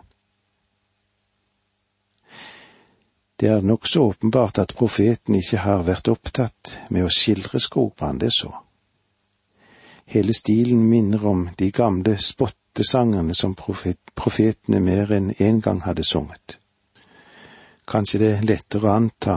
Det 3.39 3.50
er 3.50 3.62
nokså 3.62 4.03
åpenbart 4.03 4.60
at 4.62 4.75
profeten 4.77 5.36
ikke 5.36 5.63
har 5.63 5.81
vært 5.84 6.12
opptatt 6.12 6.75
med 6.93 7.08
å 7.08 7.10
skildre 7.10 7.60
skogbrann, 7.60 8.20
det 8.22 8.29
så. 8.36 8.51
Hele 10.05 10.34
stilen 10.34 10.84
minner 10.86 11.25
om 11.25 11.48
de 11.58 11.72
gamle 11.72 12.17
spottesangene 12.71 13.35
som 13.35 13.55
profet, 13.55 13.99
profetene 14.15 14.79
mer 14.79 15.11
enn 15.11 15.31
én 15.39 15.47
en 15.47 15.61
gang 15.61 15.81
hadde 15.83 16.03
sunget. 16.03 16.57
Kanskje 17.85 18.19
det 18.19 18.29
er 18.31 18.45
lettere 18.47 18.87
å 18.87 18.95
anta 18.95 19.35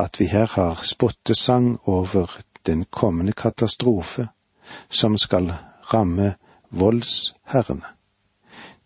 at 0.00 0.16
vi 0.20 0.28
her 0.32 0.48
har 0.54 0.80
spottesang 0.82 1.78
over 1.84 2.30
den 2.64 2.86
kommende 2.90 3.32
katastrofe 3.32 4.28
som 4.88 5.18
skal 5.18 5.52
ramme 5.92 6.36
voldsherrene, 6.70 7.84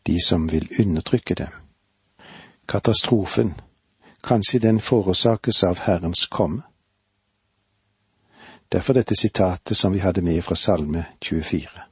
de 0.06 0.18
som 0.20 0.48
vil 0.50 0.66
undertrykke 0.78 1.34
dem. 1.34 1.52
Katastrofen 2.66 3.54
Kanskje 4.22 4.58
den 4.58 4.80
forårsakes 4.80 5.64
av 5.64 5.78
Herrens 5.78 6.26
komme. 6.26 6.62
Derfor 8.72 8.94
dette 8.94 9.16
sitatet 9.16 9.76
som 9.76 9.92
vi 9.92 9.98
hadde 9.98 10.22
med 10.22 10.44
fra 10.44 10.54
Salme 10.54 11.04
24. 11.20 11.91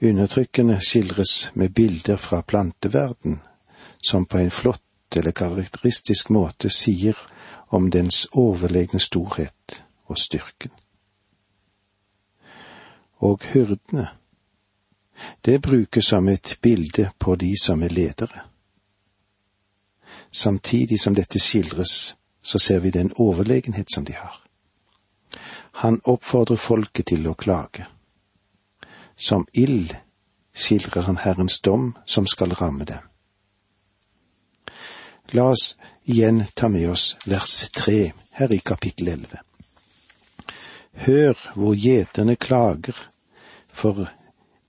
Undertrykkene 0.00 0.80
skildres 0.80 1.50
med 1.54 1.70
bilder 1.74 2.16
fra 2.16 2.42
planteverden, 2.42 3.40
som 4.02 4.26
på 4.26 4.38
en 4.38 4.50
flott 4.50 5.16
eller 5.16 5.32
karakteristisk 5.32 6.30
måte 6.30 6.70
sier 6.70 7.18
om 7.74 7.90
dens 7.90 8.26
overlegne 8.32 9.00
storhet 9.00 9.82
og 10.06 10.18
styrken. 10.18 10.70
Og 13.18 13.42
hyrdene, 13.52 14.08
Det 15.44 15.62
brukes 15.62 16.04
som 16.04 16.28
et 16.28 16.58
bilde 16.62 17.10
på 17.18 17.34
de 17.34 17.58
som 17.58 17.82
er 17.82 17.88
ledere. 17.88 18.40
Samtidig 20.30 21.00
som 21.00 21.14
dette 21.14 21.38
skildres, 21.38 22.16
så 22.42 22.58
ser 22.58 22.78
vi 22.78 22.90
den 22.90 23.12
overlegenhet 23.16 23.86
som 23.94 24.04
de 24.04 24.12
har. 24.12 24.42
Han 25.72 26.00
oppfordrer 26.04 26.56
folket 26.56 27.06
til 27.06 27.26
å 27.26 27.34
klage. 27.34 27.86
Som 29.18 29.46
ild 29.52 29.96
skildrer 30.54 31.02
han 31.02 31.16
Herrens 31.16 31.60
dom 31.60 31.92
som 32.06 32.26
skal 32.26 32.54
ramme 32.54 32.86
dem. 32.86 33.02
La 35.34 35.50
oss 35.52 35.74
igjen 36.04 36.44
ta 36.54 36.68
med 36.68 36.88
oss 36.90 37.16
vers 37.26 37.68
tre 37.74 38.12
her 38.38 38.52
i 38.52 38.58
kapittel 38.58 39.10
elleve. 39.12 39.42
Hør 41.04 41.34
hvor 41.54 41.74
gjeterne 41.74 42.36
klager, 42.36 42.96
for 43.68 44.08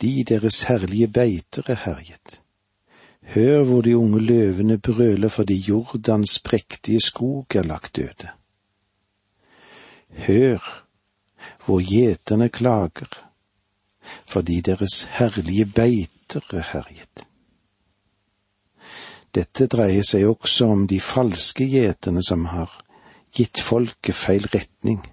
de 0.01 0.11
deres 0.23 0.63
herlige 0.69 1.07
beiter 1.07 1.69
er 1.71 1.79
herjet. 1.85 2.41
Hør 3.33 3.63
hvor 3.63 3.81
de 3.85 3.97
unge 3.97 4.19
løvene 4.19 4.77
brøler 4.77 5.29
fordi 5.29 5.55
Jordans 5.69 6.39
prektige 6.39 7.01
skog 7.01 7.55
er 7.55 7.63
lagt 7.63 7.95
døde. 7.95 8.29
Hør 10.25 10.85
hvor 11.65 11.81
gjeterne 11.85 12.49
klager, 12.49 13.28
fordi 14.27 14.61
deres 14.61 15.03
herlige 15.17 15.65
beiter 15.65 16.45
er 16.53 16.65
herjet. 16.73 17.25
Dette 19.35 19.67
dreier 19.67 20.03
seg 20.03 20.25
også 20.25 20.71
om 20.73 20.87
de 20.89 20.99
falske 20.99 21.67
gjeterne 21.69 22.23
som 22.25 22.47
har 22.49 22.71
gitt 23.35 23.61
folket 23.61 24.17
feil 24.17 24.47
retning, 24.53 25.03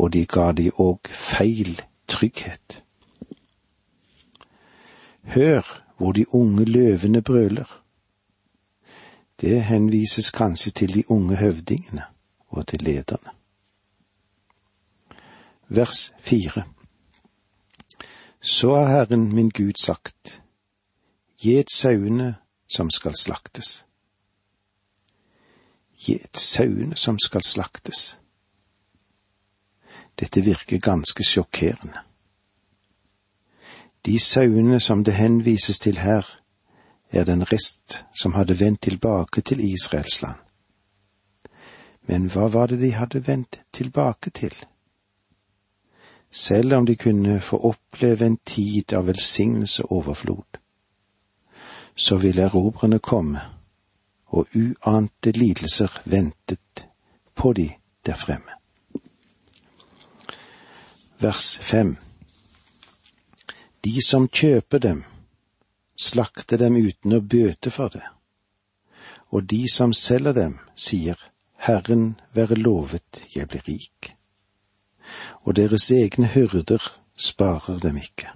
og 0.00 0.12
de 0.12 0.24
ga 0.26 0.52
de 0.56 0.70
òg 0.72 1.08
feil 1.12 1.76
trygghet. 2.08 2.82
Hør 5.36 5.82
hvor 5.96 6.12
de 6.12 6.34
unge 6.34 6.64
løvene 6.64 7.22
brøler. 7.22 7.82
Det 9.40 9.64
henvises 9.64 10.30
kanskje 10.30 10.72
til 10.72 10.94
de 10.94 11.10
unge 11.10 11.36
høvdingene 11.36 12.04
og 12.48 12.66
til 12.66 12.82
lederne. 12.82 13.30
Vers 15.68 16.12
fire. 16.20 16.62
Så 18.46 18.74
har 18.74 18.86
Herren 18.86 19.34
min 19.34 19.48
Gud 19.48 19.72
sagt, 19.84 20.42
Gjet 21.42 21.70
sauene 21.70 22.34
som 22.68 22.90
skal 22.90 23.16
slaktes. 23.18 23.86
Gjet 25.98 26.38
sauene 26.38 26.96
som 26.96 27.18
skal 27.18 27.42
slaktes. 27.42 28.18
Dette 30.20 30.40
virker 30.40 30.78
ganske 30.78 31.24
sjokkerende. 31.24 31.98
De 34.06 34.18
sauene 34.18 34.80
som 34.80 35.04
det 35.04 35.14
henvises 35.14 35.78
til 35.78 35.98
her, 35.98 36.22
er 37.10 37.24
den 37.24 37.42
rest 37.52 38.04
som 38.20 38.38
hadde 38.38 38.60
vendt 38.60 38.82
tilbake 38.82 39.40
til 39.40 39.64
Israels 39.72 40.22
land. 40.22 40.38
Men 42.06 42.30
hva 42.30 42.46
var 42.46 42.70
det 42.70 42.78
de 42.80 42.94
hadde 42.94 43.26
vendt 43.26 43.60
tilbake 43.72 44.30
til? 44.30 44.54
Selv 46.36 46.74
om 46.76 46.86
de 46.86 46.96
kunne 47.00 47.40
få 47.40 47.56
oppleve 47.64 48.26
en 48.26 48.36
tid 48.44 48.92
av 48.92 49.06
velsignelse 49.08 49.86
og 49.86 49.92
overflod, 50.02 50.58
så 51.96 52.18
ville 52.20 52.44
erobrerne 52.44 52.98
komme, 52.98 53.40
og 54.26 54.46
uante 54.52 55.32
lidelser 55.32 56.02
ventet 56.04 56.86
på 57.34 57.52
de 57.56 57.70
der 58.04 58.20
fremme. 58.20 58.52
Vers 61.18 61.56
fem 61.62 61.96
de 63.86 64.02
som 64.02 64.26
kjøper 64.28 64.82
dem, 64.82 65.04
slakter 65.96 66.58
dem 66.58 66.76
uten 66.76 67.14
å 67.14 67.20
bøte 67.22 67.70
for 67.70 67.92
det, 67.94 68.02
og 69.30 69.46
de 69.52 69.62
som 69.70 69.94
selger 69.94 70.34
dem, 70.34 70.58
sier 70.74 71.20
Herren 71.68 72.16
være 72.34 72.58
lovet, 72.58 73.22
jeg 73.36 73.46
blir 73.52 73.62
rik. 73.68 74.15
Og 75.44 75.56
deres 75.56 75.90
egne 75.90 76.26
hyrder 76.26 76.82
sparer 77.16 77.78
dem 77.78 77.96
ikke. 77.96 78.30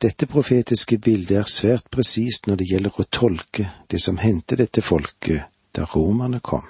Dette 0.00 0.26
profetiske 0.26 0.98
bildet 0.98 1.36
er 1.36 1.48
svært 1.48 1.90
presist 1.92 2.46
når 2.48 2.62
det 2.62 2.70
gjelder 2.70 3.00
å 3.00 3.08
tolke 3.12 3.68
det 3.90 4.00
som 4.00 4.18
hendte 4.18 4.56
dette 4.56 4.82
folket 4.82 5.44
da 5.76 5.84
romerne 5.84 6.40
kom. 6.40 6.64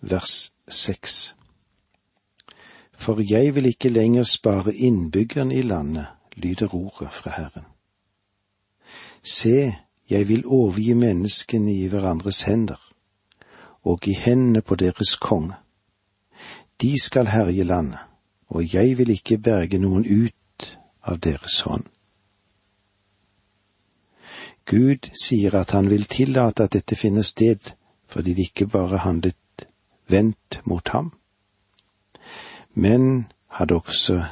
Vers 0.00 0.50
seks 0.68 1.32
for 2.98 3.22
jeg 3.22 3.54
vil 3.54 3.66
ikke 3.66 3.88
lenger 3.88 4.22
spare 4.22 4.74
innbyggerne 4.74 5.54
i 5.54 5.62
landet, 5.62 6.06
lyder 6.36 6.74
ordet 6.74 7.12
fra 7.12 7.30
Herren. 7.30 7.66
Se, 9.22 9.74
jeg 10.10 10.28
vil 10.28 10.46
overgi 10.46 10.92
menneskene 10.92 11.74
i 11.74 11.86
hverandres 11.86 12.42
hender, 12.42 12.87
og 13.84 14.08
i 14.08 14.12
hendene 14.12 14.62
på 14.62 14.74
deres 14.74 15.16
konge. 15.16 15.54
De 16.80 17.00
skal 17.02 17.26
herje 17.26 17.64
landet, 17.64 17.98
og 18.48 18.74
jeg 18.74 18.98
vil 18.98 19.10
ikke 19.10 19.38
berge 19.38 19.78
noen 19.78 20.06
ut 20.06 20.78
av 21.02 21.18
deres 21.18 21.60
hånd. 21.60 21.84
Gud 24.68 25.08
sier 25.16 25.54
at 25.56 25.72
han 25.72 25.88
vil 25.90 26.04
tillate 26.04 26.66
at 26.66 26.74
dette 26.76 26.96
finner 26.96 27.24
sted 27.24 27.72
fordi 28.08 28.34
de 28.34 28.46
ikke 28.48 28.66
bare 28.66 29.02
handlet 29.04 29.66
vendt 30.08 30.60
mot 30.64 30.88
ham, 30.88 31.12
men 32.72 33.26
hadde 33.58 33.74
også 33.74 34.22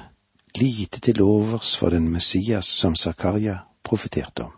lite 0.56 1.00
til 1.00 1.20
overs 1.22 1.76
for 1.76 1.92
den 1.92 2.08
Messias 2.08 2.64
som 2.64 2.96
Zakaria 2.96 3.58
profeterte 3.84 4.44
om. 4.44 4.52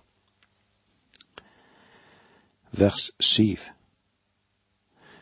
Vers 2.71 3.11
syv 3.21 3.59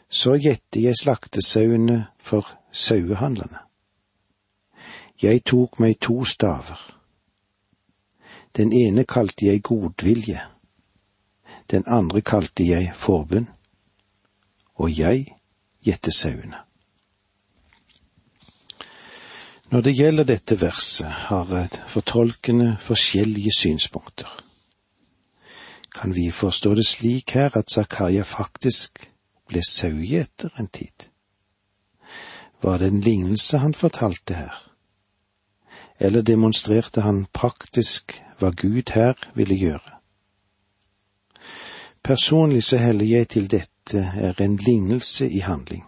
Så 0.08 0.36
gjette 0.38 0.80
jeg 0.80 0.96
slaktesauene 1.00 2.06
for 2.22 2.46
sauehandlerne. 2.72 3.58
Jeg 5.22 5.42
tok 5.44 5.80
meg 5.80 5.98
to 6.00 6.24
staver. 6.24 6.78
Den 8.56 8.72
ene 8.72 9.04
kalte 9.04 9.46
jeg 9.46 9.62
godvilje, 9.62 10.40
den 11.70 11.84
andre 11.86 12.20
kalte 12.20 12.64
jeg 12.64 12.92
forbund, 12.94 13.46
og 14.76 14.98
jeg 14.98 15.26
gjette 15.84 16.12
sauene. 16.12 16.62
Når 19.70 19.80
det 19.80 19.96
gjelder 19.98 20.24
dette 20.24 20.60
verset, 20.60 21.10
har 21.10 21.68
fortolkene 21.88 22.76
forskjellige 22.80 23.50
synspunkter. 23.58 24.30
Kan 25.94 26.14
vi 26.14 26.30
forstå 26.30 26.74
det 26.74 26.86
slik 26.86 27.30
her 27.34 27.56
at 27.56 27.72
Zakaria 27.72 28.22
faktisk 28.22 29.10
ble 29.48 29.62
sauegjeter 29.62 30.50
en 30.58 30.68
tid? 30.68 31.08
Var 32.62 32.78
det 32.78 32.86
en 32.86 33.00
lignelse 33.00 33.58
han 33.58 33.74
fortalte 33.74 34.34
her? 34.34 34.56
Eller 35.98 36.22
demonstrerte 36.22 37.00
han 37.00 37.26
praktisk 37.32 38.20
hva 38.38 38.50
Gud 38.50 38.92
her 38.94 39.14
ville 39.34 39.54
gjøre? 39.54 39.96
Personlig 42.02 42.62
så 42.62 42.76
heller 42.76 43.04
jeg 43.04 43.28
til 43.28 43.50
dette 43.50 43.98
er 43.98 44.40
en 44.42 44.56
lignelse 44.56 45.28
i 45.30 45.38
handling. 45.38 45.84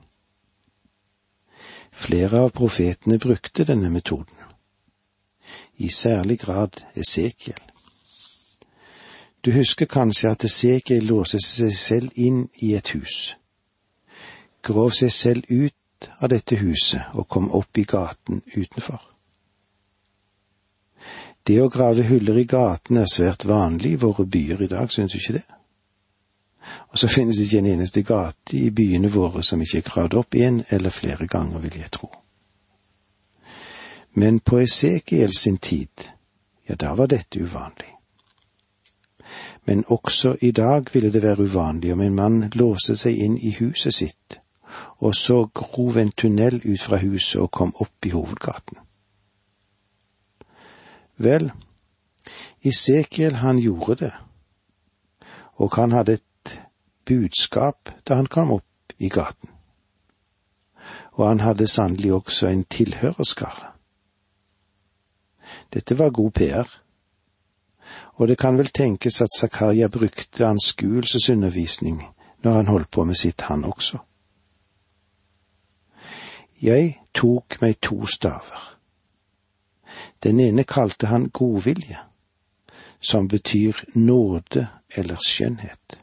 Flere 1.93 2.41
av 2.47 2.51
profetene 2.51 3.19
brukte 3.19 3.65
denne 3.65 3.91
metoden, 3.91 4.35
i 5.77 5.89
særlig 5.89 6.39
grad 6.39 6.83
Esekiel. 6.95 7.61
Du 9.45 9.53
husker 9.53 9.87
kanskje 9.87 10.31
at 10.31 10.45
Esekiel 10.45 11.07
låste 11.07 11.41
seg 11.43 11.75
selv 11.75 12.11
inn 12.15 12.49
i 12.63 12.75
et 12.75 12.91
hus, 12.95 13.37
grov 14.69 14.95
seg 14.97 15.13
selv 15.13 15.49
ut 15.49 16.11
av 16.21 16.31
dette 16.31 16.59
huset 16.61 17.15
og 17.19 17.29
kom 17.29 17.51
opp 17.57 17.79
i 17.79 17.87
gaten 17.89 18.43
utenfor. 18.55 19.01
Det 21.49 21.61
å 21.63 21.71
grave 21.73 22.05
huller 22.05 22.39
i 22.39 22.45
gaten 22.45 23.01
er 23.01 23.09
svært 23.09 23.47
vanlig 23.49 23.95
i 23.97 24.01
våre 24.03 24.27
byer 24.29 24.63
i 24.63 24.69
dag, 24.69 24.91
synes 24.93 25.15
du 25.15 25.19
ikke 25.19 25.39
det? 25.39 25.47
Og 26.93 26.99
så 26.99 27.09
finnes 27.09 27.37
det 27.37 27.47
ikke 27.47 27.59
en 27.63 27.71
eneste 27.73 28.03
gate 28.03 28.57
i 28.59 28.71
byene 28.71 29.09
våre 29.13 29.43
som 29.43 29.63
ikke 29.63 29.79
er 29.81 29.87
gravd 29.87 30.17
opp 30.21 30.37
en 30.37 30.63
eller 30.69 30.93
flere 30.93 31.27
ganger, 31.27 31.63
vil 31.65 31.79
jeg 31.81 31.91
tro. 31.95 32.11
Men 34.21 34.41
på 34.41 34.59
Esekiel 34.59 35.33
sin 35.37 35.57
tid, 35.57 36.11
ja, 36.69 36.75
da 36.75 36.93
var 36.95 37.07
dette 37.07 37.41
uvanlig. 37.41 37.95
Men 39.65 39.85
også 39.89 40.37
i 40.41 40.51
dag 40.51 40.89
ville 40.93 41.13
det 41.13 41.23
være 41.23 41.45
uvanlig 41.49 41.93
om 41.93 42.01
en 42.01 42.15
mann 42.15 42.51
låste 42.55 42.97
seg 42.97 43.17
inn 43.17 43.39
i 43.39 43.55
huset 43.61 43.95
sitt, 43.95 44.41
og 44.99 45.15
så 45.15 45.45
grov 45.55 45.97
en 45.97 46.13
tunnel 46.13 46.61
ut 46.65 46.83
fra 46.83 46.97
huset 46.97 47.41
og 47.41 47.51
kom 47.51 47.75
opp 47.81 48.07
i 48.07 48.11
hovedgaten. 48.11 48.79
Vel, 51.17 51.51
Isekiel 52.63 53.41
han 53.43 53.59
gjorde 53.59 53.97
det, 54.05 54.13
og 55.55 55.75
han 55.77 55.93
hadde 55.93 56.19
et 56.19 56.55
budskap 57.07 57.91
da 58.09 58.15
han 58.15 58.27
kom 58.27 58.53
opp 58.53 58.95
i 58.99 59.09
gaten. 59.09 59.51
Og 61.19 61.29
han 61.29 61.41
hadde 61.41 61.67
sannelig 61.67 62.13
også 62.13 62.47
en 62.47 62.65
tilhørerskare. 62.65 63.73
Dette 65.75 65.99
var 65.99 66.11
god 66.11 66.31
PR. 66.31 66.69
Og 68.15 68.29
det 68.29 68.39
kan 68.39 68.59
vel 68.59 68.67
tenkes 68.67 69.21
at 69.21 69.35
Zakaria 69.39 69.89
brukte 69.89 70.47
anskuelsesundervisning 70.47 72.03
når 72.43 72.53
han 72.53 72.67
holdt 72.67 72.91
på 72.91 73.05
med 73.05 73.15
sitt, 73.15 73.41
han 73.41 73.65
også. 73.65 73.99
Jeg 76.63 77.01
tok 77.15 77.61
meg 77.61 77.79
to 77.81 78.07
staver. 78.07 78.75
Den 80.23 80.41
ene 80.41 80.65
kalte 80.65 81.07
han 81.07 81.29
godvilje, 81.31 81.99
som 83.01 83.29
betyr 83.29 83.79
nåde 83.95 84.67
eller 84.97 85.23
skjønnhet. 85.23 86.01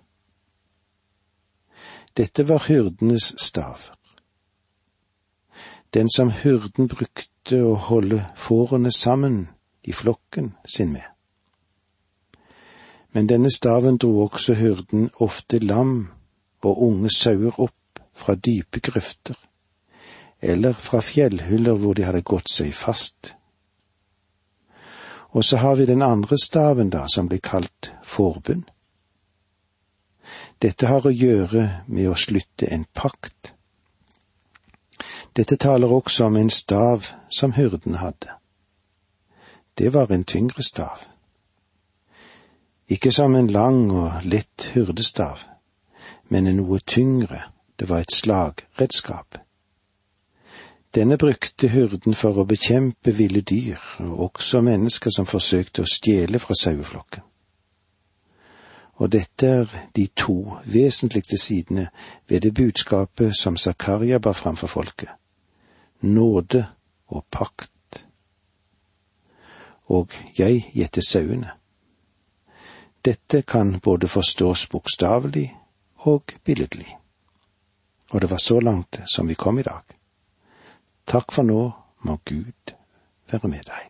Dette 2.17 2.47
var 2.47 2.63
hyrdenes 2.67 3.33
staver. 3.37 3.95
Den 5.93 6.09
som 6.09 6.31
hyrden 6.31 6.87
brukte 6.87 7.59
å 7.63 7.75
holde 7.75 8.21
fårene 8.35 8.91
sammen 8.91 9.49
i 9.83 9.91
flokken 9.91 10.53
sin 10.67 10.91
med. 10.91 11.03
Men 13.11 13.27
denne 13.27 13.51
staven 13.51 13.97
dro 13.97 14.25
også 14.25 14.55
hyrden 14.59 15.09
ofte 15.23 15.59
lam 15.59 16.09
og 16.63 16.81
unge 16.87 17.11
sauer 17.15 17.59
opp 17.63 18.01
fra 18.15 18.35
dype 18.35 18.79
grøfter, 18.79 19.35
eller 20.45 20.73
fra 20.73 21.01
fjellhyller 21.01 21.75
hvor 21.81 21.97
de 21.97 22.05
hadde 22.05 22.21
gått 22.21 22.51
seg 22.51 22.73
fast. 22.73 23.33
Og 25.35 25.45
så 25.45 25.57
har 25.57 25.75
vi 25.75 25.85
den 25.85 26.01
andre 26.01 26.37
staven, 26.37 26.89
da, 26.89 27.07
som 27.07 27.27
blir 27.27 27.41
kalt 27.43 27.91
forbund. 28.03 28.69
Dette 30.61 30.87
har 30.87 31.05
å 31.05 31.11
gjøre 31.11 31.65
med 31.87 32.09
å 32.09 32.15
slutte 32.17 32.69
en 32.71 32.85
pakt. 32.93 33.51
Dette 35.35 35.57
taler 35.59 35.91
også 35.91 36.29
om 36.29 36.37
en 36.39 36.49
stav 36.49 37.11
som 37.29 37.53
hyrden 37.57 37.99
hadde. 37.99 38.37
Det 39.75 39.91
var 39.93 40.11
en 40.11 40.23
tyngre 40.23 40.63
stav. 40.63 41.03
Ikke 42.87 43.11
som 43.11 43.35
en 43.35 43.51
lang 43.51 43.89
og 43.91 44.23
lett 44.23 44.69
hyrdestav, 44.73 45.43
men 46.29 46.47
en 46.47 46.61
noe 46.61 46.79
tyngre, 46.79 47.41
det 47.79 47.89
var 47.89 48.05
et 48.05 48.13
slagredskap. 48.13 49.44
Denne 50.95 51.17
brukte 51.17 51.67
hyrden 51.67 52.15
for 52.15 52.37
å 52.39 52.45
bekjempe 52.47 53.11
ville 53.11 53.41
dyr, 53.43 53.81
og 53.99 54.29
også 54.29 54.61
mennesker 54.63 55.11
som 55.11 55.27
forsøkte 55.27 55.83
å 55.83 55.89
stjele 55.91 56.39
fra 56.39 56.55
saueflokken. 56.55 57.25
Og 59.03 59.11
dette 59.11 59.47
er 59.47 59.73
de 59.95 60.05
to 60.15 60.55
vesentligste 60.71 61.37
sidene 61.37 61.89
ved 62.29 62.45
det 62.45 62.53
budskapet 62.55 63.35
som 63.35 63.57
Zakaria 63.57 64.21
bar 64.23 64.37
fram 64.39 64.55
for 64.55 64.71
folket. 64.71 65.11
Nåde 65.99 66.63
og 67.11 67.25
pakt. 67.31 68.05
Og 69.91 70.15
jeg 70.39 70.63
gjetter 70.71 71.03
sauene. 71.03 71.51
Dette 73.05 73.41
kan 73.41 73.79
både 73.83 74.07
forstås 74.07 74.67
bokstavelig 74.71 75.49
og 76.07 76.31
billedlig. 76.45 76.95
Og 78.11 78.21
det 78.21 78.31
var 78.31 78.39
så 78.39 78.59
langt 78.59 79.01
som 79.11 79.27
vi 79.27 79.35
kom 79.35 79.59
i 79.59 79.67
dag. 79.67 79.94
Takk 81.05 81.31
for 81.31 81.45
nå, 81.45 81.71
må 82.01 82.15
Gud 82.25 82.71
være 83.31 83.49
med 83.49 83.67
deg. 83.67 83.83